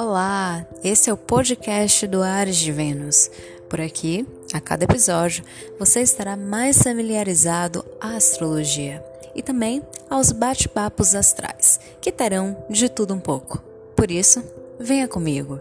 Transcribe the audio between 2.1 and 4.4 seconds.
Ares de Vênus. Por aqui,